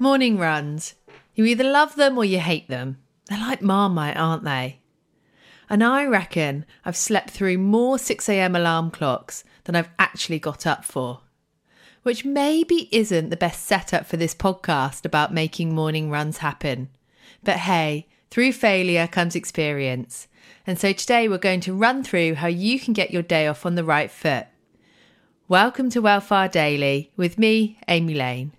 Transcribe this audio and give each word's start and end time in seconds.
Morning 0.00 0.38
runs. 0.38 0.94
You 1.34 1.44
either 1.46 1.64
love 1.64 1.96
them 1.96 2.16
or 2.16 2.24
you 2.24 2.38
hate 2.38 2.68
them. 2.68 2.98
They're 3.26 3.36
like 3.36 3.60
Marmite, 3.60 4.16
aren't 4.16 4.44
they? 4.44 4.78
And 5.68 5.82
I 5.82 6.04
reckon 6.04 6.64
I've 6.84 6.96
slept 6.96 7.30
through 7.30 7.58
more 7.58 7.96
6am 7.96 8.56
alarm 8.56 8.92
clocks 8.92 9.42
than 9.64 9.74
I've 9.74 9.90
actually 9.98 10.38
got 10.38 10.68
up 10.68 10.84
for. 10.84 11.22
Which 12.04 12.24
maybe 12.24 12.88
isn't 12.92 13.30
the 13.30 13.36
best 13.36 13.66
setup 13.66 14.06
for 14.06 14.16
this 14.16 14.36
podcast 14.36 15.04
about 15.04 15.34
making 15.34 15.74
morning 15.74 16.10
runs 16.10 16.38
happen. 16.38 16.90
But 17.42 17.56
hey, 17.56 18.06
through 18.30 18.52
failure 18.52 19.08
comes 19.08 19.34
experience. 19.34 20.28
And 20.64 20.78
so 20.78 20.92
today 20.92 21.28
we're 21.28 21.38
going 21.38 21.60
to 21.62 21.74
run 21.74 22.04
through 22.04 22.34
how 22.34 22.46
you 22.46 22.78
can 22.78 22.94
get 22.94 23.10
your 23.10 23.22
day 23.22 23.48
off 23.48 23.66
on 23.66 23.74
the 23.74 23.82
right 23.82 24.12
foot. 24.12 24.46
Welcome 25.48 25.90
to 25.90 26.00
Welfare 26.00 26.48
Daily 26.48 27.10
with 27.16 27.36
me, 27.36 27.80
Amy 27.88 28.14
Lane. 28.14 28.52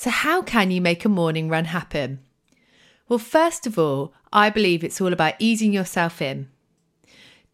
So, 0.00 0.08
how 0.08 0.40
can 0.40 0.70
you 0.70 0.80
make 0.80 1.04
a 1.04 1.10
morning 1.10 1.50
run 1.50 1.66
happen? 1.66 2.20
Well, 3.06 3.18
first 3.18 3.66
of 3.66 3.78
all, 3.78 4.14
I 4.32 4.48
believe 4.48 4.82
it's 4.82 4.98
all 4.98 5.12
about 5.12 5.34
easing 5.38 5.74
yourself 5.74 6.22
in. 6.22 6.48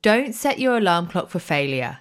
Don't 0.00 0.32
set 0.32 0.60
your 0.60 0.78
alarm 0.78 1.08
clock 1.08 1.28
for 1.28 1.40
failure. 1.40 1.98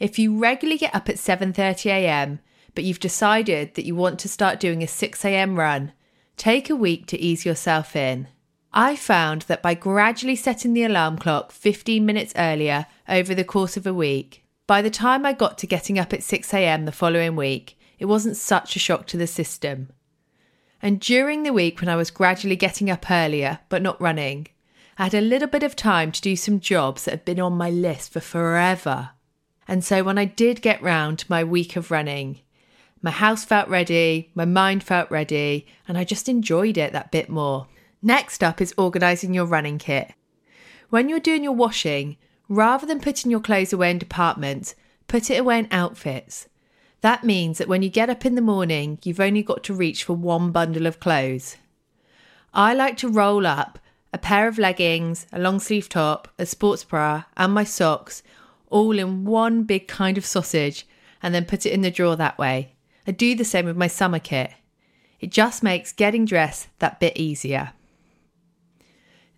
If 0.00 0.18
you 0.18 0.36
regularly 0.36 0.78
get 0.78 0.96
up 0.96 1.08
at 1.08 1.14
7:30 1.14 1.86
a.m., 1.90 2.40
but 2.74 2.82
you've 2.82 2.98
decided 2.98 3.74
that 3.76 3.84
you 3.84 3.94
want 3.94 4.18
to 4.18 4.28
start 4.28 4.58
doing 4.58 4.82
a 4.82 4.88
6 4.88 5.24
a.m. 5.24 5.56
run, 5.56 5.92
take 6.36 6.68
a 6.68 6.74
week 6.74 7.06
to 7.06 7.20
ease 7.20 7.46
yourself 7.46 7.94
in. 7.94 8.26
I 8.72 8.96
found 8.96 9.42
that 9.42 9.62
by 9.62 9.74
gradually 9.74 10.34
setting 10.34 10.74
the 10.74 10.82
alarm 10.82 11.18
clock 11.18 11.52
15 11.52 12.04
minutes 12.04 12.32
earlier 12.34 12.86
over 13.08 13.32
the 13.32 13.44
course 13.44 13.76
of 13.76 13.86
a 13.86 13.94
week, 13.94 14.44
by 14.66 14.82
the 14.82 14.90
time 14.90 15.24
I 15.24 15.32
got 15.32 15.56
to 15.58 15.68
getting 15.68 16.00
up 16.00 16.12
at 16.12 16.22
6am 16.22 16.84
the 16.84 16.90
following 16.90 17.36
week, 17.36 17.75
it 17.98 18.06
wasn't 18.06 18.36
such 18.36 18.76
a 18.76 18.78
shock 18.78 19.06
to 19.06 19.16
the 19.16 19.26
system. 19.26 19.90
And 20.82 21.00
during 21.00 21.42
the 21.42 21.52
week 21.52 21.80
when 21.80 21.88
I 21.88 21.96
was 21.96 22.10
gradually 22.10 22.56
getting 22.56 22.90
up 22.90 23.10
earlier 23.10 23.60
but 23.68 23.82
not 23.82 24.00
running, 24.00 24.48
I 24.98 25.04
had 25.04 25.14
a 25.14 25.20
little 25.20 25.48
bit 25.48 25.62
of 25.62 25.76
time 25.76 26.12
to 26.12 26.20
do 26.20 26.36
some 26.36 26.60
jobs 26.60 27.04
that 27.04 27.10
had 27.10 27.24
been 27.24 27.40
on 27.40 27.52
my 27.54 27.70
list 27.70 28.12
for 28.12 28.20
forever. 28.20 29.10
And 29.68 29.84
so 29.84 30.02
when 30.02 30.18
I 30.18 30.24
did 30.24 30.62
get 30.62 30.82
round 30.82 31.18
to 31.18 31.26
my 31.28 31.44
week 31.44 31.76
of 31.76 31.90
running, 31.90 32.40
my 33.02 33.10
house 33.10 33.44
felt 33.44 33.68
ready, 33.68 34.30
my 34.34 34.44
mind 34.44 34.82
felt 34.82 35.10
ready, 35.10 35.66
and 35.86 35.98
I 35.98 36.04
just 36.04 36.28
enjoyed 36.28 36.78
it 36.78 36.92
that 36.92 37.12
bit 37.12 37.28
more. 37.28 37.66
Next 38.02 38.42
up 38.42 38.60
is 38.60 38.74
organising 38.78 39.34
your 39.34 39.44
running 39.44 39.78
kit. 39.78 40.12
When 40.88 41.08
you're 41.08 41.20
doing 41.20 41.42
your 41.44 41.52
washing, 41.52 42.16
rather 42.48 42.86
than 42.86 43.00
putting 43.00 43.30
your 43.30 43.40
clothes 43.40 43.72
away 43.72 43.90
in 43.90 43.98
departments, 43.98 44.74
put 45.08 45.30
it 45.30 45.38
away 45.38 45.58
in 45.58 45.68
outfits. 45.70 46.48
That 47.06 47.22
means 47.22 47.58
that 47.58 47.68
when 47.68 47.82
you 47.82 47.88
get 47.88 48.10
up 48.10 48.26
in 48.26 48.34
the 48.34 48.40
morning, 48.40 48.98
you've 49.04 49.20
only 49.20 49.44
got 49.44 49.62
to 49.62 49.72
reach 49.72 50.02
for 50.02 50.14
one 50.14 50.50
bundle 50.50 50.86
of 50.86 50.98
clothes. 50.98 51.56
I 52.52 52.74
like 52.74 52.96
to 52.96 53.08
roll 53.08 53.46
up 53.46 53.78
a 54.12 54.18
pair 54.18 54.48
of 54.48 54.58
leggings, 54.58 55.24
a 55.32 55.38
long 55.38 55.60
sleeve 55.60 55.88
top, 55.88 56.26
a 56.36 56.44
sports 56.44 56.82
bra, 56.82 57.22
and 57.36 57.52
my 57.54 57.62
socks 57.62 58.24
all 58.70 58.98
in 58.98 59.24
one 59.24 59.62
big 59.62 59.86
kind 59.86 60.18
of 60.18 60.26
sausage 60.26 60.84
and 61.22 61.32
then 61.32 61.44
put 61.44 61.64
it 61.64 61.70
in 61.70 61.82
the 61.82 61.92
drawer 61.92 62.16
that 62.16 62.38
way. 62.38 62.74
I 63.06 63.12
do 63.12 63.36
the 63.36 63.44
same 63.44 63.66
with 63.66 63.76
my 63.76 63.86
summer 63.86 64.18
kit. 64.18 64.50
It 65.20 65.30
just 65.30 65.62
makes 65.62 65.92
getting 65.92 66.24
dressed 66.24 66.66
that 66.80 66.98
bit 66.98 67.16
easier. 67.16 67.70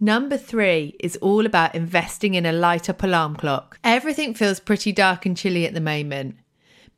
Number 0.00 0.38
three 0.38 0.96
is 1.00 1.16
all 1.16 1.44
about 1.44 1.74
investing 1.74 2.32
in 2.32 2.46
a 2.46 2.52
light 2.52 2.88
up 2.88 3.02
alarm 3.02 3.36
clock. 3.36 3.78
Everything 3.84 4.32
feels 4.32 4.58
pretty 4.58 4.90
dark 4.90 5.26
and 5.26 5.36
chilly 5.36 5.66
at 5.66 5.74
the 5.74 5.82
moment, 5.82 6.38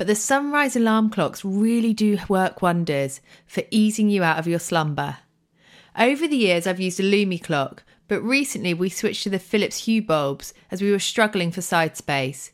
but 0.00 0.06
the 0.06 0.14
sunrise 0.14 0.76
alarm 0.76 1.10
clocks 1.10 1.44
really 1.44 1.92
do 1.92 2.18
work 2.26 2.62
wonders 2.62 3.20
for 3.46 3.64
easing 3.70 4.08
you 4.08 4.22
out 4.22 4.38
of 4.38 4.46
your 4.46 4.58
slumber. 4.58 5.18
Over 5.94 6.26
the 6.26 6.38
years, 6.38 6.66
I've 6.66 6.80
used 6.80 7.00
a 7.00 7.02
Lumie 7.02 7.38
clock, 7.38 7.82
but 8.08 8.22
recently 8.22 8.72
we 8.72 8.88
switched 8.88 9.24
to 9.24 9.28
the 9.28 9.38
Philips 9.38 9.84
Hue 9.84 10.00
bulbs 10.00 10.54
as 10.70 10.80
we 10.80 10.90
were 10.90 10.98
struggling 10.98 11.52
for 11.52 11.60
side 11.60 11.98
space. 11.98 12.50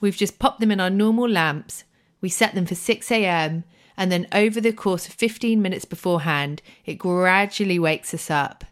We've 0.00 0.16
just 0.16 0.38
popped 0.38 0.60
them 0.60 0.70
in 0.70 0.80
our 0.80 0.88
normal 0.88 1.28
lamps, 1.28 1.84
we 2.22 2.30
set 2.30 2.54
them 2.54 2.64
for 2.64 2.74
6am, 2.74 3.64
and 3.98 4.10
then 4.10 4.26
over 4.32 4.58
the 4.58 4.72
course 4.72 5.06
of 5.06 5.12
15 5.12 5.60
minutes 5.60 5.84
beforehand, 5.84 6.62
it 6.86 6.94
gradually 6.94 7.78
wakes 7.78 8.14
us 8.14 8.30
up. 8.30 8.64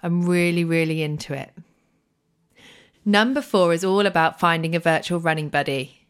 I'm 0.00 0.28
really, 0.28 0.62
really 0.62 1.02
into 1.02 1.34
it. 1.34 1.50
Number 3.04 3.42
four 3.42 3.72
is 3.72 3.84
all 3.84 4.06
about 4.06 4.38
finding 4.38 4.76
a 4.76 4.78
virtual 4.78 5.18
running 5.18 5.48
buddy. 5.48 6.06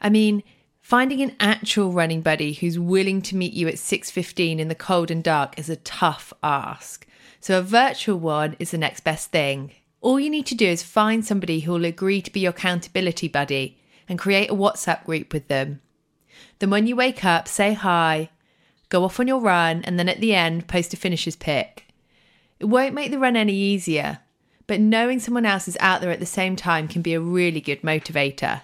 I 0.00 0.08
mean, 0.08 0.42
finding 0.82 1.22
an 1.22 1.34
actual 1.40 1.92
running 1.92 2.20
buddy 2.20 2.52
who's 2.52 2.78
willing 2.78 3.22
to 3.22 3.36
meet 3.36 3.54
you 3.54 3.68
at 3.68 3.78
6:15 3.78 4.58
in 4.58 4.68
the 4.68 4.74
cold 4.74 5.10
and 5.10 5.24
dark 5.24 5.58
is 5.58 5.70
a 5.70 5.76
tough 5.76 6.32
ask. 6.42 7.06
So 7.40 7.58
a 7.58 7.62
virtual 7.62 8.18
one 8.18 8.56
is 8.58 8.72
the 8.72 8.78
next 8.78 9.00
best 9.00 9.30
thing. 9.30 9.72
All 10.00 10.20
you 10.20 10.28
need 10.28 10.46
to 10.46 10.56
do 10.56 10.66
is 10.66 10.82
find 10.82 11.24
somebody 11.24 11.60
who 11.60 11.72
will 11.72 11.84
agree 11.84 12.20
to 12.20 12.30
be 12.30 12.40
your 12.40 12.50
accountability 12.50 13.28
buddy 13.28 13.78
and 14.08 14.18
create 14.18 14.50
a 14.50 14.54
WhatsApp 14.54 15.04
group 15.04 15.32
with 15.32 15.48
them. 15.48 15.80
Then 16.58 16.70
when 16.70 16.86
you 16.86 16.96
wake 16.96 17.24
up, 17.24 17.46
say 17.46 17.72
hi, 17.72 18.30
go 18.88 19.04
off 19.04 19.20
on 19.20 19.28
your 19.28 19.40
run, 19.40 19.82
and 19.84 19.98
then 19.98 20.08
at 20.08 20.20
the 20.20 20.34
end, 20.34 20.66
post 20.66 20.92
a 20.92 20.96
finisher's 20.96 21.36
pick. 21.36 21.86
It 22.58 22.66
won't 22.66 22.94
make 22.94 23.10
the 23.10 23.18
run 23.18 23.36
any 23.36 23.54
easier, 23.54 24.18
but 24.66 24.80
knowing 24.80 25.20
someone 25.20 25.46
else 25.46 25.68
is 25.68 25.76
out 25.80 26.00
there 26.00 26.10
at 26.10 26.20
the 26.20 26.26
same 26.26 26.56
time 26.56 26.88
can 26.88 27.02
be 27.02 27.14
a 27.14 27.20
really 27.20 27.60
good 27.60 27.82
motivator. 27.82 28.62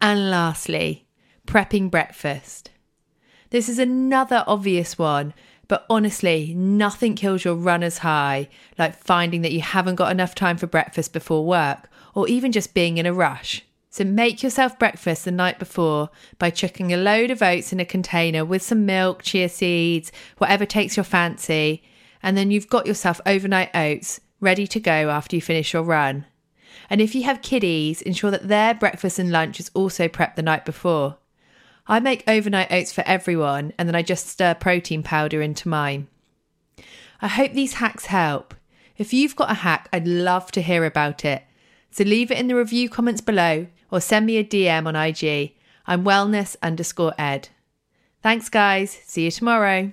And 0.00 0.30
lastly, 0.30 1.06
prepping 1.46 1.90
breakfast. 1.90 2.70
This 3.50 3.68
is 3.68 3.78
another 3.78 4.44
obvious 4.46 4.96
one, 4.96 5.34
but 5.66 5.84
honestly, 5.90 6.54
nothing 6.54 7.14
kills 7.14 7.44
your 7.44 7.54
runner's 7.54 7.98
high 7.98 8.48
like 8.78 8.96
finding 8.96 9.42
that 9.42 9.52
you 9.52 9.60
haven't 9.60 9.96
got 9.96 10.12
enough 10.12 10.34
time 10.34 10.56
for 10.56 10.66
breakfast 10.66 11.12
before 11.12 11.44
work 11.44 11.90
or 12.14 12.28
even 12.28 12.52
just 12.52 12.74
being 12.74 12.98
in 12.98 13.06
a 13.06 13.12
rush. 13.12 13.64
So 13.90 14.04
make 14.04 14.42
yourself 14.42 14.78
breakfast 14.78 15.24
the 15.24 15.32
night 15.32 15.58
before 15.58 16.10
by 16.38 16.50
chucking 16.50 16.92
a 16.92 16.96
load 16.96 17.30
of 17.30 17.42
oats 17.42 17.72
in 17.72 17.80
a 17.80 17.84
container 17.84 18.44
with 18.44 18.62
some 18.62 18.86
milk, 18.86 19.22
chia 19.22 19.48
seeds, 19.48 20.12
whatever 20.36 20.64
takes 20.64 20.96
your 20.96 21.04
fancy, 21.04 21.82
and 22.22 22.36
then 22.36 22.50
you've 22.50 22.68
got 22.68 22.86
yourself 22.86 23.20
overnight 23.26 23.70
oats 23.74 24.20
ready 24.40 24.66
to 24.68 24.78
go 24.78 25.10
after 25.10 25.34
you 25.34 25.42
finish 25.42 25.72
your 25.72 25.82
run. 25.82 26.26
And 26.90 27.00
if 27.00 27.14
you 27.14 27.24
have 27.24 27.42
kiddies, 27.42 28.02
ensure 28.02 28.30
that 28.30 28.48
their 28.48 28.74
breakfast 28.74 29.18
and 29.18 29.30
lunch 29.30 29.60
is 29.60 29.70
also 29.74 30.08
prepped 30.08 30.36
the 30.36 30.42
night 30.42 30.64
before. 30.64 31.18
I 31.86 32.00
make 32.00 32.24
overnight 32.28 32.70
oats 32.70 32.92
for 32.92 33.02
everyone 33.06 33.72
and 33.78 33.88
then 33.88 33.94
I 33.94 34.02
just 34.02 34.26
stir 34.26 34.54
protein 34.54 35.02
powder 35.02 35.40
into 35.40 35.68
mine. 35.68 36.08
I 37.20 37.28
hope 37.28 37.52
these 37.52 37.74
hacks 37.74 38.06
help. 38.06 38.54
If 38.96 39.12
you've 39.12 39.36
got 39.36 39.50
a 39.50 39.54
hack, 39.54 39.88
I'd 39.92 40.06
love 40.06 40.52
to 40.52 40.62
hear 40.62 40.84
about 40.84 41.24
it. 41.24 41.44
So 41.90 42.04
leave 42.04 42.30
it 42.30 42.38
in 42.38 42.48
the 42.48 42.56
review 42.56 42.88
comments 42.88 43.20
below 43.20 43.68
or 43.90 44.00
send 44.00 44.26
me 44.26 44.36
a 44.36 44.44
DM 44.44 44.86
on 44.86 44.96
IG. 44.96 45.54
I'm 45.86 46.04
wellness 46.04 46.56
underscore 46.62 47.14
ed. 47.16 47.48
Thanks, 48.22 48.48
guys. 48.48 48.90
See 49.06 49.24
you 49.24 49.30
tomorrow. 49.30 49.92